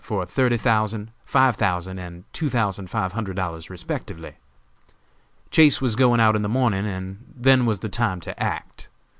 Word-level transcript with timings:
for 0.03 0.25
thirty 0.25 0.57
thousand, 0.57 1.11
five 1.25 1.55
thousand 1.57 1.99
and 1.99 2.23
two 2.33 2.49
thousand 2.49 2.89
five 2.89 3.11
hundred 3.13 3.35
dollars 3.35 3.69
respectively. 3.69 4.33
Chase 5.51 5.79
was 5.79 5.95
going 5.95 6.19
out 6.19 6.35
in 6.35 6.41
the 6.41 6.49
morning, 6.49 6.87
and 6.87 7.23
then 7.37 7.67
was 7.67 7.81
the 7.81 7.87
time 7.89 8.19
to 8.19 8.41
act. 8.41 8.89